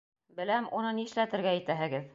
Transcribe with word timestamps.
—Беләм, 0.39 0.69
уны 0.79 0.95
ни 1.01 1.07
эшләтергә 1.11 1.57
итәһегеҙ? 1.63 2.09